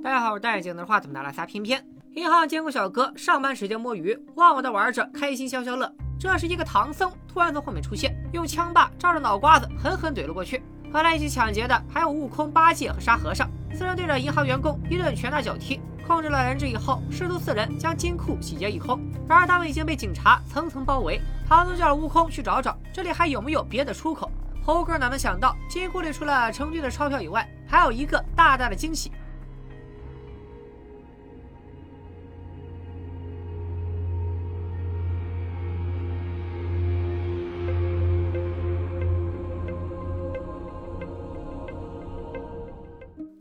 [0.00, 1.84] 大家好，我是戴眼镜拿着话筒的拉撒偏偏。
[2.14, 5.92] 银行监控小哥上班时间摸鱼，忘我的玩着，开心消消乐。
[6.20, 10.62] 这时，一个唐僧突然从后面出现，用枪把照着脑瓜子狠狠怼了过去。
[10.92, 13.50] 和他一起抢劫的还有悟空、八戒和沙和尚。
[13.74, 19.00] 四人对着银行员工一顿拳打脚踢，控制了人质以后，师徒四人将金库洗劫一空。
[19.28, 21.20] 然而，他们已经被警察层层包围。
[21.48, 24.30] 唐僧叫了悟空去找找，这里还有没有别的出口？
[24.62, 29.10] 猴哥哪能想到，金库里除了成堆的钞票以外，还有一个大大的惊喜。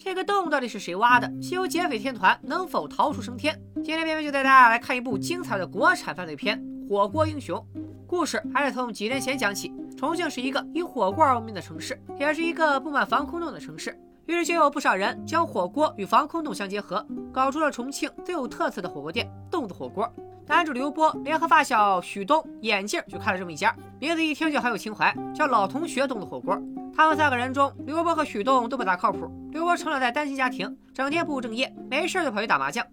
[0.08, 1.30] 这个洞到底是谁挖的？
[1.42, 3.54] 西游劫匪天团能否逃出升天？
[3.76, 6.58] 今天片片就带大家来看一部精彩的国产犯罪片
[6.90, 7.60] 《火锅英雄》。
[8.08, 9.70] 故事还是从几年前讲起。
[9.98, 14.00] 重庆是一个以火锅而闻名的城市，也是一个布满防空洞的城市。
[14.28, 20.10] 于是就有不少人将火锅与防空洞相结合，搞出了重庆最有特色的火锅店——洞子火锅。
[20.46, 26.58] 男主刘波联合发小许东、眼镜就开了这么一家，名字一听就很有情怀，叫老同学洞子火锅。
[26.98, 29.32] 他们三个人中，刘波和许东都不咋靠谱。
[29.52, 32.84] 刘波成了在单亲家庭，整天不务正业，没事就跑去打麻将。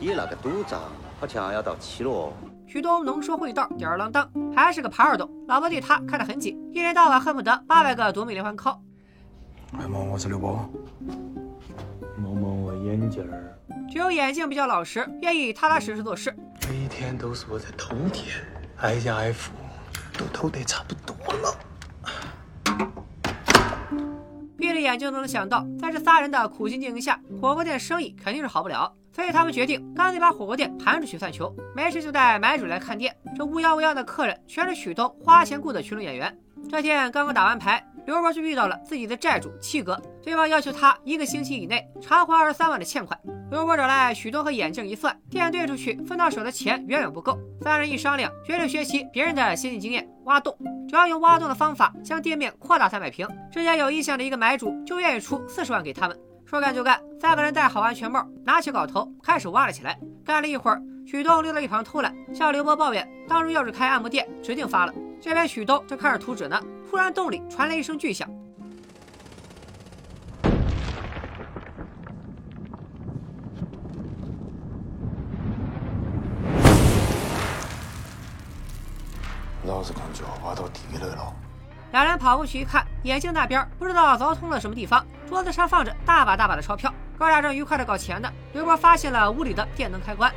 [0.00, 0.80] 你那个赌账
[1.20, 2.32] 好像要到期了哦。
[2.66, 5.30] 许东能说会道，吊儿郎当，还是个耙耳朵。
[5.46, 8.80] 老婆对他看得很紧，一天到晚恨不得八百个夺命连环 call。
[9.78, 10.68] 哎妈，我是刘波。
[12.16, 13.56] 摸摸我眼镜儿。
[13.88, 16.34] 只有眼镜比较老实，愿意踏踏实实做事。
[16.68, 18.44] 每天都是我在偷天，
[18.78, 19.52] 挨家挨户
[20.18, 21.56] 都偷得差不多了。
[24.62, 28.94] 闭着眼睛都能想到，在这仨人的苦心经营下，火锅店生意肯定是好不了。
[29.12, 33.12] 所以他们决定干脆把火锅店盘出去算球，没事就带买主来看店。
[33.36, 36.38] 这乌泱乌泱的客人全是许东花钱雇的群众演员。
[36.68, 43.18] 这天刚刚打完牌，刘波就遇到了自己的债主七哥，对方要求他一个星期以内偿还二十三万的欠款。
[43.50, 47.38] 刘波找来许东和眼镜一算，店兑出去分到手的钱远远不够。
[47.60, 50.56] 三人一商量，决定学习别人的先进经验，挖洞。
[50.88, 56.18] 只要用挖洞的方法将店面扩大三百平，之前有意向的一个买主就愿意出四十万给他们。
[56.46, 59.98] 说干就干，三个人戴好安全帽，拿起镐头开始挖了起来。
[60.24, 66.60] 干了一会儿，许东溜到一旁偷懒，向刘波抱怨：“当初要是开按摩店，指定发了。”这边许东正看着图纸呢，
[66.90, 68.28] 突然洞里传来一声巨响。
[79.64, 81.32] 老子感觉挖到地雷了。
[81.92, 86.92] 两人跑过去一看，眼镜那边不知道凿通了什么地方，桌子上放着大把大把的钞票。
[87.16, 90.32] 哥俩正愉快的搞钱呢，刘波发现了屋里的电灯开关。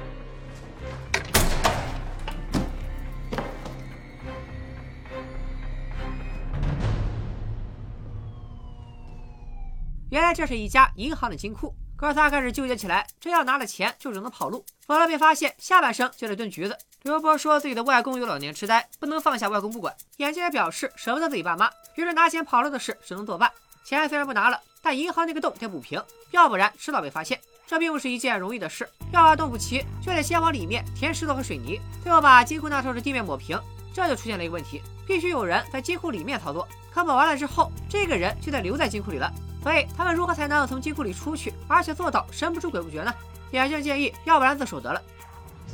[10.16, 11.76] 原来这是一家银行的金库。
[11.98, 16.78] 哥仨开始纠结起来，这要拿了钱就只能跑路，否则被发现下半生就得炖橘子。
[17.02, 19.94] 刘波说自己的外公有老年痴呆，不能放下外公不管。
[20.16, 23.52] 眼镜也表示舍不得自己爸妈，于是拿钱跑路的事只能作罢。
[23.84, 26.02] 钱虽然不拿了，但银行那个洞得补平，
[26.32, 27.38] 要不然迟早被发现。
[27.68, 33.60] 这并不是一件容易的事，要挖洞不齐，就得先往里面填石头和水泥，最后把金库那头的地面抹平。
[33.94, 36.66] 这就出现了一个问题，必须有人在金库里面操作。
[36.94, 39.30] 可抹完了之后，这个人就得留在金库里了。
[39.66, 43.12] 所以他们如何才能从金库里出去，而且做到神不知鬼不觉呢？
[43.50, 45.02] 眼镜建议，要不然自首得了。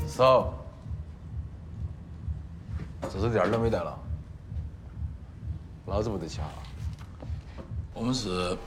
[0.08, 0.54] 走，
[3.02, 4.00] 这是点儿都没得了，
[5.88, 6.54] 老子不得钱了。
[7.94, 8.58] 我们是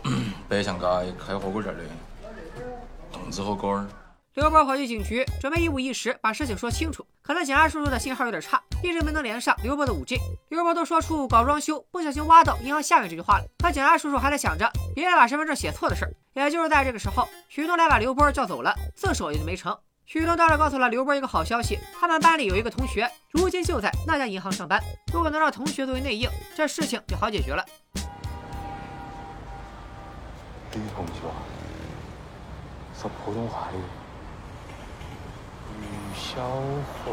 [0.47, 0.87] 北向街
[1.19, 1.85] 开火锅店的，
[3.11, 3.83] 洞子火锅。
[4.35, 7.03] 刘波跑去警局，准备一五一十把事情说清楚。
[7.23, 10.21] 可能警察叔叔的信号有点差，一直没能连上刘波的五 G。
[10.50, 16.12] 刘波都说出搞装修不小心挖到银行下面这句话了，可警察叔叔还在想着别人把身份证写错的事儿。
[16.34, 19.75] 也就是在这个时候，许东来把刘波叫走了，自首也就没成。
[20.05, 24.78] 许东当然告诉了刘波一个好消息，他们班里有一个同学，如今就在那家银行上班。
[25.15, 27.65] 如果能让同学作为内应，这事情就好解决了。
[30.75, 31.23] 女同学，
[33.00, 33.79] 说普通话的。
[36.14, 36.43] 小
[37.03, 37.12] 慧。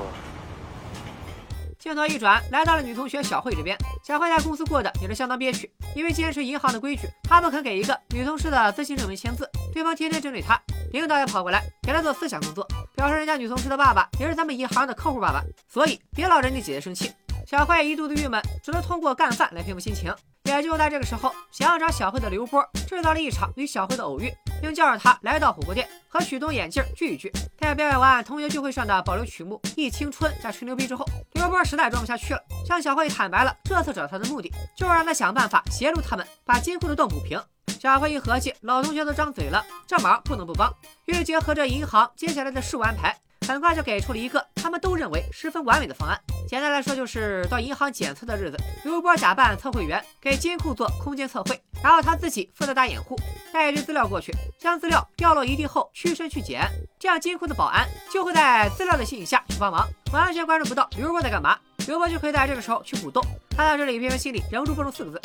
[1.82, 3.76] 镜头一转，来到了女同学小慧这边。
[4.04, 10.62] 小慧在公司过得也是相当憋屈，因为坚持银行的规矩，她不肯给一个女同事的资信证明签字，对方天天针对她。
[10.92, 17.12] 领导也跑过来给她做思想工作，表示人家女同事的爸爸也是咱们银行的客户爸爸，所以别老惹你姐姐生气。
[17.48, 20.14] 小慧一肚子郁闷，只能通过干饭来平复心情。
[20.46, 27.32] 也就在这个时候，想要找小慧的刘波制造了一场与小慧的偶遇，并叫着她来到火锅店和许东眼镜聚一聚。
[27.58, 37.42] 在表演完同学聚会上的保留曲目《忆青春》加吹牛逼之后，刘波实在装不下去了，向小慧坦白了这次找他的目的，就是让他想办法协助他们把金库的洞补平。
[37.80, 40.72] 小慧一合计，老同学都张嘴了，这忙不能不帮。
[41.06, 43.16] 于是结合着银行接下来的事务安排，
[43.48, 46.18] 很快就给出了一个他们都认为十分完美的方案。
[46.48, 53.18] 简单来说，就是到银行检测的日子，刘波假扮测绘员给金库做空间测绘，然后他自己负责打掩护，
[53.52, 61.58] 带一堆资料过去，将资料掉落一地后屈身去捡，这样金库的保安就会在资料的吸引下去帮忙，完全关注不到刘波在干嘛。
[61.88, 63.26] 刘波就可以在这个时候去鼓动。
[63.58, 65.22] 看到这里，偏偏心里忍不住蹦出四个字。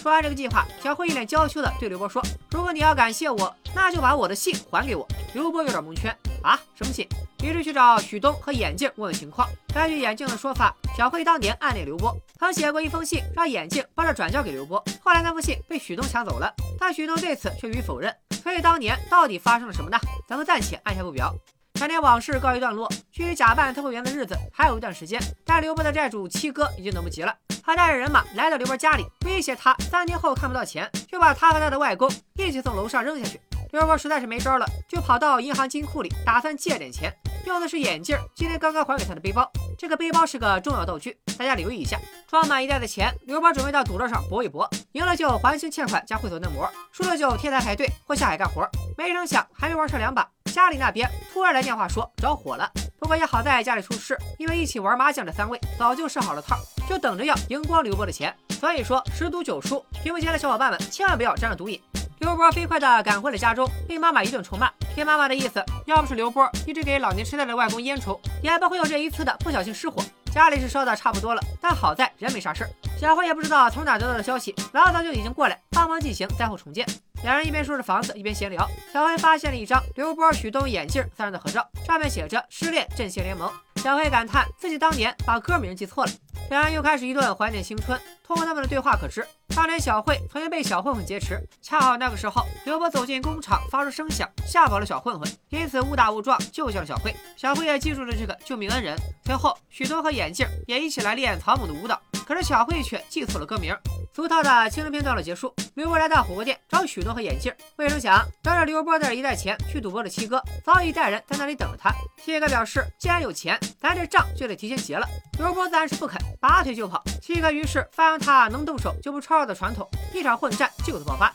[0.00, 6.10] 说完这个计划，小慧一脸娇羞的对刘波说：“如果你要感谢我，那就把我的信还给我。”刘波有点蒙圈
[6.42, 7.06] 啊，什么信？
[7.42, 9.46] 于是去找许东和眼镜问问情况。
[9.74, 14.82] 根据眼镜的说法，小慧当年暗恋刘波，曾写过一封信让眼镜帮着转交给刘波。
[15.02, 18.10] 后来那封信被许东抢走了，但许东对此却予以否认。
[18.42, 19.98] 所以当年到底发生了什么呢？
[20.26, 21.30] 咱们暂且按下不表。
[21.74, 27.34] 陈年往事告一段落，距离假扮特派员的日子还有一段时间，但刘波的债主七哥已经等不及了。
[27.70, 33.40] 他带着人马来到刘波家里，威胁他三天后看不到钱，就把他和他的外公一起从楼上扔下去。
[33.70, 37.14] 刘波实在是没招了，就跑到银行金库里，打算借点钱，
[37.46, 39.48] 用的是眼镜，今天刚刚还给他的背包。
[39.78, 41.96] 这个背包是个重要道具，大家留意一下。
[42.26, 48.68] 装满一袋的钱，刘波准备到赌桌上搏一搏，赢了就还清欠款加会所嫩模，输了就天台排队或下海干活。
[48.98, 52.68] 没成想，还没玩上两把，家里那边突然来电话说着火了。
[52.98, 56.56] 不过也好在家里出事，因为一起玩麻将的三位早就设好了套，
[56.90, 58.34] 就等着要赢光刘波的钱。
[58.58, 61.80] 所以说十赌九输，屏幕前的小伙伴们千万不要沾了毒瘾。
[62.18, 64.68] 刘波飞快地赶回了家中，被妈妈一顿臭骂。
[64.94, 70.02] 听妈妈的意思，要不是刘波一直给老年痴呆的外公烟抽，也不会有这一次的不小心失火。
[70.32, 76.86] 家里是烧的差不多了，但好在人没啥事儿小辉也不知道从哪得到的消息，老早就已经过来帮忙进行灾后重建。
[77.22, 78.68] 两人一边收拾房子，一边闲聊。
[78.92, 83.50] 小辉发现了一张刘波、许东、眼镜三人的合照，上面写着“失恋阵线联盟”。
[83.82, 86.12] 小黑感叹自己当年把歌名记错了。
[86.50, 87.98] 两人又开始一顿怀念青春。
[88.22, 97.14] 通过他们的对话可知，当年小慧曾经被小混混劫持，恰好那个时候刘波走进工厂，发出声响，吓跑了小混混，因此误打误撞救下了小慧。
[97.36, 98.96] 小慧也记住了这个救命恩人。
[99.26, 103.76] 随后，许多和眼镜也一起来练草蜢的舞蹈，可是小慧却记错了歌名。
[104.12, 111.92] 俗套的青春片段落结束，刘波来到火锅店找许多和眼镜，未成想等着刘波带着一袋钱去赌博的七哥早已带人在那里等着他。
[112.22, 115.06] 七哥表示，既然有钱，咱这账就得提前结了。
[115.38, 117.02] 刘波自然是不肯，拔腿就跑。
[117.22, 121.32] 七哥于是发扬他能动手就不抄的传统，一场混战就此爆发。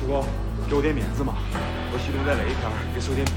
[0.00, 0.24] 主公，
[0.68, 1.34] 给我点面子嘛！
[1.92, 3.32] 我许东在那一片给收点皮。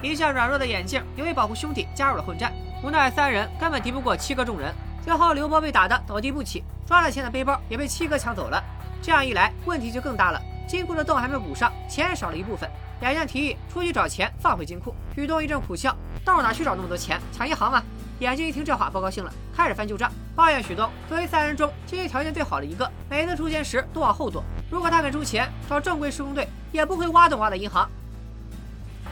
[0.00, 2.52] 一向软弱的眼镜，由于保护兄弟，加入了混战。
[2.84, 4.72] 无奈三人根本敌不过七哥众人，
[5.02, 8.62] 最后刘波被打得倒地不起，装了钱的背包也被七哥抢走了。
[9.02, 10.40] 这样一来，问题就更大了。
[10.66, 12.68] 金库的洞还没补上，钱少了一部分。
[13.00, 14.94] 眼镜提议出去找钱放回金库。
[15.14, 17.20] 许东一阵苦笑：“到哪去找那么多钱？
[17.32, 17.82] 抢银行吗？”
[18.18, 24.42] 眼镜一听这话，不高兴了，开始翻旧账，抱怨许东作为三人中经济条件最好的一个，每次出钱时都往后躲。
[24.68, 27.88] 如果他肯出钱找正规施工队，也不会挖洞挖到银行。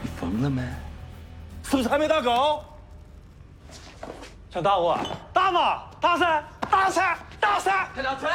[0.01, 0.61] 你疯了没？
[1.63, 2.63] 是不是还没打够？
[4.51, 4.99] 想打我？
[5.33, 5.83] 打嘛！
[5.99, 6.43] 打噻！
[6.69, 7.17] 打噻！
[7.39, 7.89] 打噻！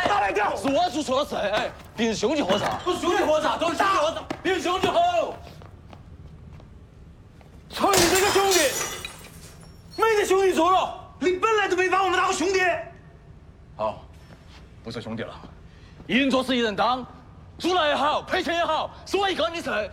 [0.09, 0.57] 打来屌！
[0.57, 2.79] 是我做错了事，哎，别人兄弟伙啥？
[2.85, 3.57] 不是兄弟伙啥？
[3.57, 4.23] 都是兄弟伙啥？
[4.43, 5.35] 别人兄弟伙！
[7.71, 8.59] 操你这个兄弟！
[9.97, 12.61] 没得兄弟做了，你本来就没把我们当兄弟。
[13.77, 14.05] 好，
[14.83, 15.35] 不是兄弟了，
[16.07, 17.05] 一人做事一人当，
[17.59, 19.91] 做了也好，赔钱也好，是我一个人的事。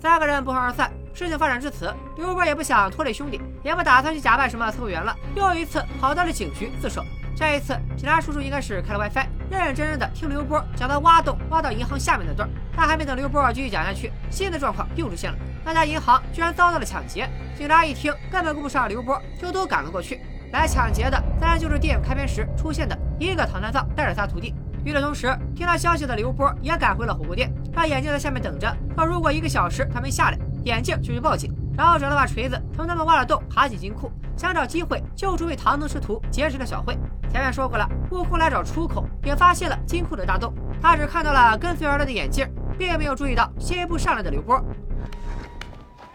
[0.00, 0.92] 三个人不欢而散。
[1.14, 7.04] 事情发展至此，刘波也不想拖累兄弟，也不打算去假扮什么测绘员了，又一次跑到了警局自首。
[7.36, 12.48] 这一次，警察叔叔应该是开了 WiFi，认认真真的听刘波讲到挖洞挖到银行下面那段。
[12.76, 17.28] 但还没等刘波继续讲下去，新的状况又出现了，那家银行居然遭到了抢劫。
[17.56, 20.20] 警察一听，根本顾不上刘波，就都赶了过去。
[20.52, 24.54] 来抢劫的自然就是电影开篇时出现的一个唐三藏带着仨徒弟。
[24.84, 30.38] 与此同时，听到消息的刘波也赶回了火锅店，让眼镜在下面等着，说如果一个小时他没下来。
[30.64, 36.96] 眼镜就去报警，然后找了把锤子，从他们挖了洞，爬进金库，想找机会救出被唐僧师徒劫持的小慧。
[37.30, 44.62] 前面说过了，悟空来找出口，也发现了金库的大洞，他只看到了跟随而来的眼镜，并没有注意到先一步上来的刘波。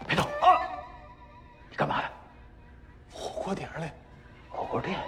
[0.06, 0.24] 别动！
[0.24, 0.58] 啊！
[1.70, 2.08] 你干嘛的？
[3.12, 3.92] 火锅店嘞。
[4.48, 4.98] 火锅店。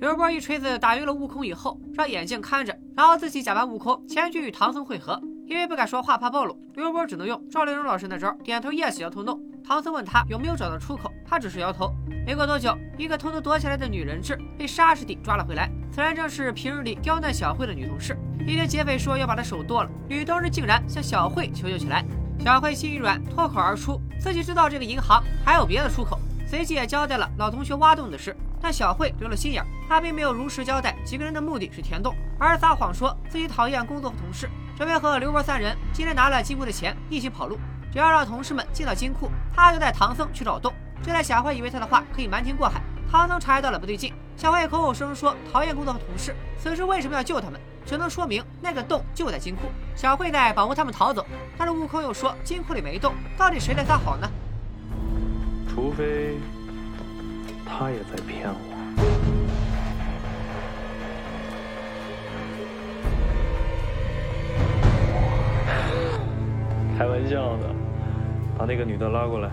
[0.00, 5.20] 刘波一锤子打晕了悟空以后，让眼镜看着，然后自己假扮悟空前去与唐僧会合。
[5.46, 9.38] 因为不敢说话，怕暴露，刘波只能用赵丽蓉老师那招，点头 yes，摇头 no。
[9.64, 11.94] 唐僧问他有没有找到出口，他只是摇头。
[12.26, 15.70] 没过多久，一个偷偷躲起来的女人质被沙师弟抓了回来。
[15.92, 18.16] 此人正是平日里刁难小慧的女同事。
[18.40, 22.04] 一听劫匪说要把她手剁了，女同事竟然向小慧求救起来。
[22.40, 28.36] 小慧心一软，脱口而出自己知道这个银行还有别的出口，随即也交代了老同学挖洞的事。
[28.60, 37.58] 但小慧留了心眼，她并没有如实交代几个人的目的是填洞，而是撒谎说自己讨厌工作和同事，准备和刘波三人今天拿了金库的钱一起跑路。
[37.92, 40.72] 只要让同事们进到金库，他就带唐僧去找洞。
[41.02, 42.80] 就在小慧以为他的话可以瞒天过海，
[43.10, 44.14] 唐僧察觉到了不对劲。
[44.34, 47.60] 小慧口口声声说讨厌工作和同事，此时为什么要救他们？
[47.84, 51.26] 只能说明那个洞就在金库，小慧在保护他们逃走。
[51.58, 54.30] 但是悟空又说金库里没洞，到底谁在撒谎呢？
[55.68, 56.38] 除非
[57.66, 58.72] 他也在骗我。
[66.98, 67.71] 开玩笑的，
[68.62, 69.50] 把那个女的拉过来。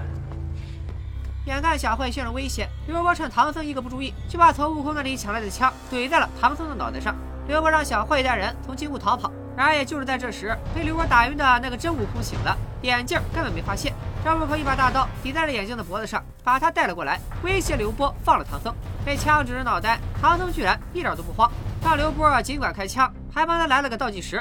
[1.47, 7.15] 眼看小慧陷入危险，刘波趁唐僧一个不注意，就把从悟空那里抢来的枪怼在了唐僧的脑袋上。
[7.47, 13.95] 刘波让小慧带人从金库逃跑，然而也就是在这时，被刘波打晕的那个真悟空醒了，眼镜根本没发现。
[14.23, 18.71] 张悟空一把大刀抵在了眼镜的脖子上，把他带了过来，威胁刘波放了唐僧。
[19.03, 21.51] 被枪指着脑袋，唐僧居然一点都不慌，
[21.83, 24.39] 让刘波尽管开枪，还帮他来了个倒计时。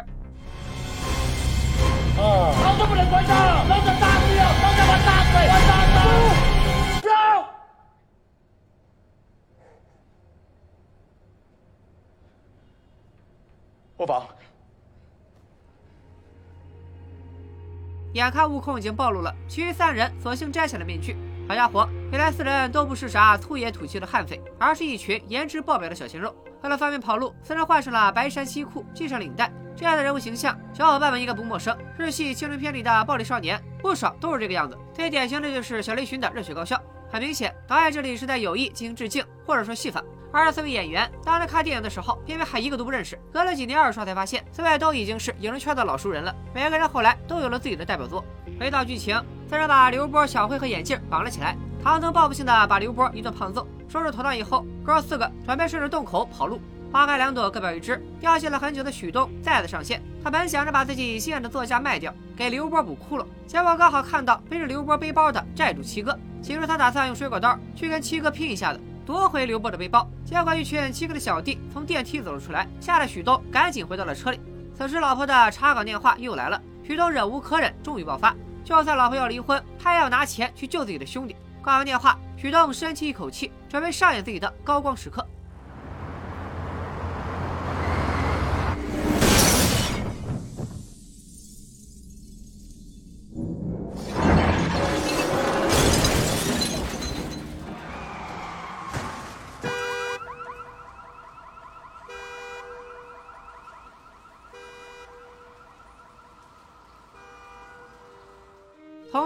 [2.19, 3.35] 老子不能关枪，
[3.69, 3.89] 老子
[13.99, 14.27] 我放。
[18.15, 21.15] 眼看悟空已经暴露了，其余三人索性摘下了面具。
[21.47, 26.35] 好家伙，原来四人都不是啥粗野土气的悍匪，而是一群颜值爆表的小鲜肉。
[26.63, 29.53] 为了方便跑路，四人换上了白衫西裤，系上领带。
[29.77, 31.77] 这样的人物形象，小伙伴们应该不陌生。
[31.97, 34.77] 日系青春片里的暴力少年，不少都是这个样子。
[34.93, 36.77] 最典型的就是小栗旬的《热血高校》。
[37.11, 40.05] 很明显，导演这里是在有意进行致敬，或者说戏仿。
[40.31, 43.19] 而四位演员当时看电影的时候，偏偏还一个都不认识。
[43.33, 46.35] 隔了几年二刷，才发现四位都已经是影视圈的老熟人了。
[46.55, 48.25] 每个人后来都有了自己的代表作。
[48.61, 51.57] 回到剧情，三人把刘波、小慧和眼镜绑了起来。
[51.83, 53.67] 唐僧报复性的把刘波一顿胖揍。
[53.89, 56.61] 收拾妥当以后，哥四个准备顺着洞口跑路。
[56.93, 58.03] 花开两朵，各表一枝。
[58.21, 60.03] 凋谢了很久的许东再次上线。
[60.23, 66.19] 他本想着把自己心爱的座驾卖掉，给刘波补窟窿，结果刚好看到背着刘波背包的债主七哥。
[66.43, 68.81] 起初他打算用水果刀去跟七哥拼一下子。
[69.09, 74.39] 夺回刘波的背包，结果一群七个的小弟从电梯走了出来，吓得许东赶紧回到了车里。
[74.77, 78.37] 此时老婆的查岗电话又来了，许东忍无可忍，终于爆发。
[78.63, 81.35] 就算老婆要离婚，他也要拿钱去救自己的兄弟。
[81.63, 85.27] 挂完电话，许东深吸一口气，准备上演自己的高光时刻。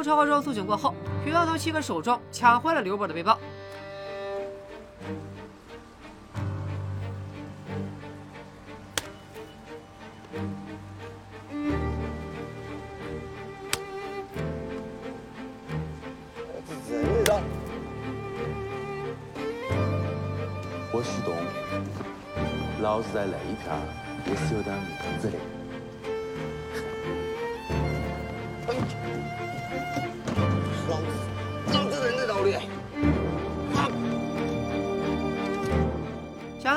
[0.02, 0.94] 车祸中苏醒过后，
[1.24, 3.38] 许东从七哥手中抢回了刘波的背包。
[20.94, 21.34] 我许东，
[22.82, 23.80] 老子在那一片儿
[24.26, 25.61] 也是有点面子的。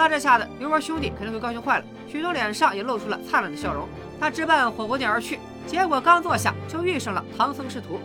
[0.10, 1.86] 这下子，刘波兄弟肯定会高兴坏了。
[2.08, 3.88] 许东脸上也露出了灿烂的笑容，
[4.20, 5.40] 他直奔火锅店而去。
[5.68, 8.00] 结果刚坐下，就遇上了唐僧师徒。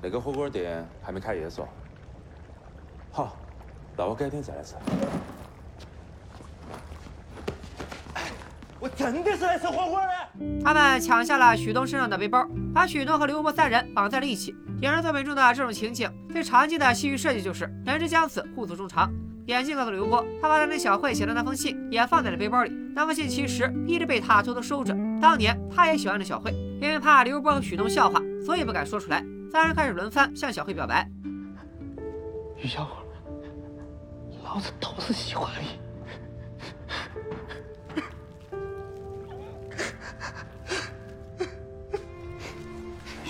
[0.00, 1.64] 那个火锅店还没开业嗦。
[3.10, 3.36] 好，
[3.96, 4.76] 那我改天再来吃。
[8.80, 10.62] 我真的是来吃火锅的。
[10.64, 14.54] 他们抢下了许东身上的背包，把许东和刘波三人绑在了一起。
[14.80, 19.12] 影视作品中的这种情景，最常见的戏剧设计就是人之将死，互诉衷肠。
[19.46, 22.70] 眼镜告诉刘波，他把他跟小慧写的那封信也放在了背包里。
[22.94, 24.94] 那封信其实一直被他偷偷收着。
[25.20, 29.24] 当年他也喜欢着小慧，因为怕刘波和许东笑话，所以不敢说出来。
[29.50, 31.08] 三人开始轮番向小慧表白。
[32.62, 32.96] 于小伙，
[34.44, 35.80] 老子都是喜欢你。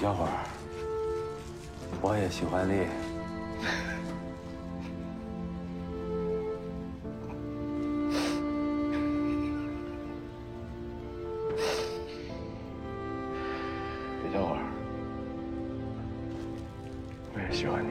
[0.01, 0.31] 小伙儿
[2.01, 2.73] 我也喜欢你。
[14.33, 14.63] 等会儿
[17.35, 17.89] 我也喜欢你。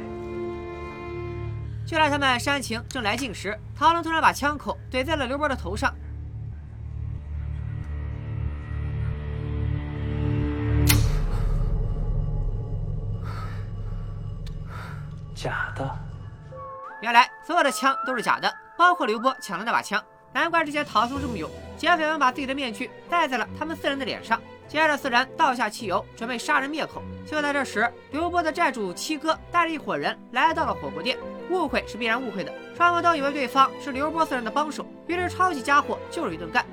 [1.85, 5.93] 就在他们煽情正来劲时唐龙突然把枪口怼在了刘波的头上。
[17.01, 20.04] 原来所有的枪都是假的，包括刘波抢的那把枪。
[20.34, 24.39] 难怪之前逃送这么久，劫匪们把自己的面具戴在了他们四人的脸上。
[24.68, 27.01] 接着四人倒下汽油，准备杀人灭口。
[27.25, 31.18] 就在这时，刘波的债主七哥带着一伙人来到了火锅店。
[31.50, 36.66] 误会是必然误会的，双方都以为对方是刘波四人的帮手，于是抄起家伙就是一顿干。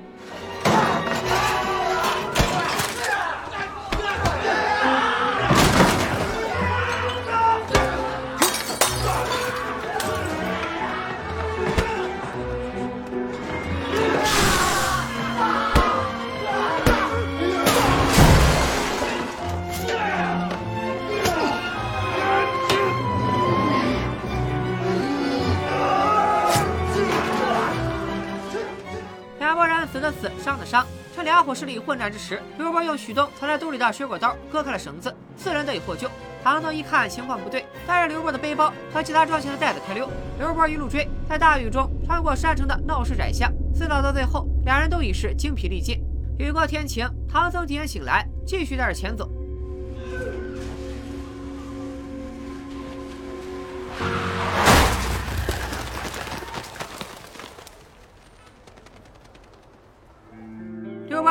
[31.45, 31.55] 火。
[31.55, 36.09] 势力混战之时，刘波用许东藏在兜里的水果刀割开了绳子，四人得以获救。
[36.43, 40.09] 唐僧一看情况不对，带着刘波的背包和其他装钱的袋子开溜。
[40.37, 46.03] 刘波一路追，在大雨中穿过山城的闹市窄巷，厮打到最后，两人都已是精疲力尽。
[46.37, 49.31] 雨过天晴，唐僧提前醒来，继续带着钱走。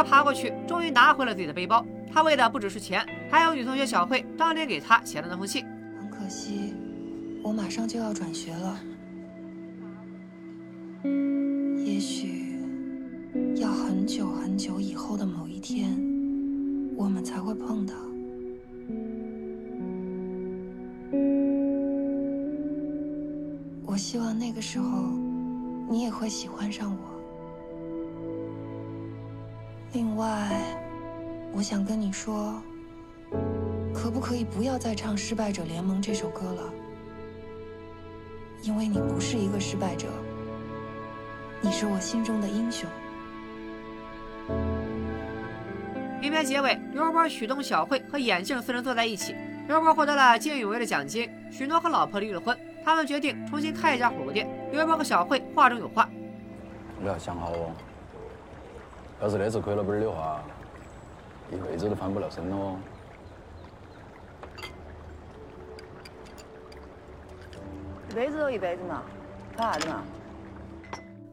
[0.04, 1.84] 爬过去，终于拿回了自己的背包。
[2.12, 5.64] 他为的不只是钱，还有女同学小慧当年给他写的那封信。
[5.98, 6.74] 很可惜，
[7.42, 8.80] 我马上就要转学了。
[11.84, 12.56] 也许
[13.56, 15.90] 要很久很久以后的某一天，
[16.96, 17.94] 我们才会碰到。
[23.86, 25.08] 我希望那个时候，
[25.90, 27.13] 你也会喜欢上我。
[29.94, 30.50] 另外，
[31.52, 32.60] 我想跟你说，
[33.94, 36.62] 可不可以不要再唱《失败者联盟》这首歌了？
[38.62, 40.08] 因为你不是一个失败者，
[41.60, 42.90] 你是我心中的英雄。
[46.22, 49.32] 影片结尾，刘波、许东、小慧和眼镜四人坐在一起。
[49.68, 54.48] 刘波获得了见义勇为的奖金，许诺和老婆离了婚，他们决定重新开一家火锅店。
[54.72, 56.10] 刘波和小慧话中有话
[57.00, 57.70] ：“你要想好哦。”
[59.24, 60.44] 要是那次亏了本的话，
[61.50, 62.76] 一辈子都翻不了身哦。
[68.10, 69.02] 一辈子都一辈子嘛，
[69.56, 70.02] 怕啥子嘛？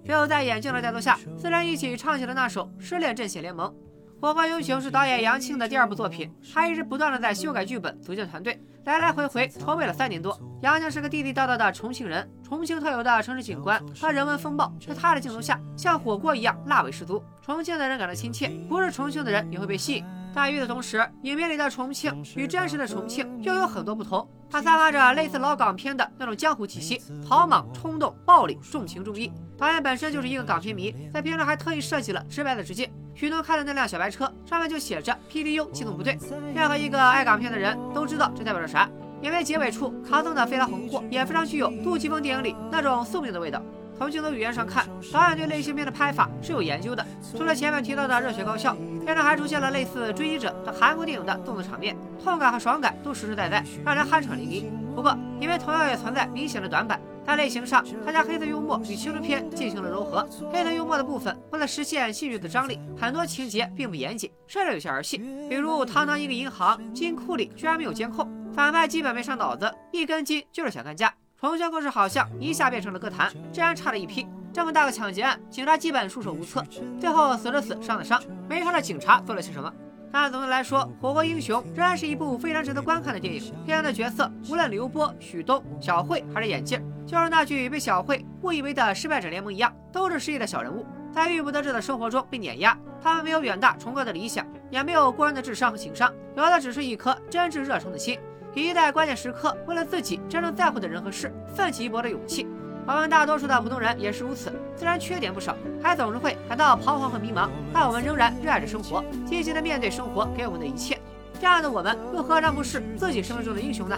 [0.05, 3.67] 最后在眼镜的带动下，四人一起唱起了那首《失恋阵线联盟》。
[4.21, 10.39] 《火锅英雄》是导演杨庆的第二部作品，他一直不断的在修改剧本，组建团队，来来回回筹备了三年多。
[10.61, 17.19] 杨庆是个地地道道的重庆人，重庆特有的城市景观和人文风貌，在他的镜头下像火锅一样辣味十足。
[17.43, 20.05] 重庆的人感到亲切，不是重庆的人也会被吸引。
[20.35, 29.31] 但与此同时，影片里的重庆与真实的重庆又有很多不同，它散发着类似老港片的那种江湖气息，草莽、冲动、暴力、重情重义。
[29.57, 32.87] 导演本身就是一个港片迷，在片中还特意设计了直白的直接。
[33.13, 36.17] 许东开的那辆小白车上面就写着 PDU 机动部队，
[36.55, 38.89] 任何一个爱港片的人都知道这代表着啥。
[39.21, 43.61] 因为结尾处卡通的飞来横祸也非常具有杜琪峰电影里那种宿命的味道。
[43.95, 47.05] 从镜头语言上看，导演对类型片的拍法是有研究的。
[47.37, 54.80] 除了前面提到的热血高校，片中还出现了类似《追击者》的韩国电影的动作场面，痛感和爽感都实实在在，让人酣畅淋漓。
[54.95, 60.27] 不过，因为同样也存在明显的短板，在类型上，他将黑色幽默与青春片进行了融合。
[60.51, 65.17] 黑色幽默的部分，为了实现戏剧的张力，很多情节并不严谨，甚至有些儿戏。
[65.49, 71.13] 比如，堂堂一个银行，金库里居然没有监控，反派基本没上脑子，一根筋就是想干架。
[71.39, 74.27] 重庆更是好像一下变成了歌坛，治安差了一批。
[74.53, 76.63] 这么大个抢劫案，警察基本束手无策，
[76.99, 79.73] 最后死的死，伤的伤，没伤的警察做了些什么。
[80.11, 83.41] 但总的来说，《火锅英雄》仍然是一部非常值得观看的电影。
[83.65, 92.77] 片中的角色，无论刘波、许东、小慧还是眼镜，就是那句被小慧误以为的失败者联盟一样，都是失意的小人物，在郁不得志的生活中被碾压。
[93.01, 98.19] 他们没有远大崇高的理想，也没有过人的智商和情商，有的只是一颗真挚热诚的心。
[98.53, 102.45] 以及在关键时刻为了自己真正在乎的人和事奋起一搏的勇气，
[102.87, 110.99] 我们大多数的普通人也是如此虽然缺点不少还总是会感到彷徨和迷茫但我们仍然热爱着生活积极的面对生活给我们的一切。
[111.39, 113.97] 这样的我们又何尝不是自己生命中的英雄呢？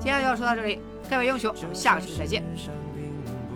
[0.00, 2.42] 今天就要说到这里各位英雄我们下个视频再见。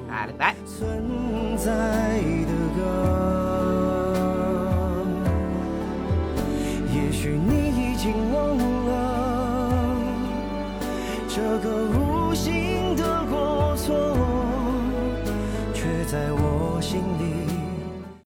[0.08, 0.54] 拜了拜。
[0.66, 1.70] 存在
[2.46, 2.80] 的歌
[6.92, 9.96] 也许你已经忘了
[11.28, 11.70] 这个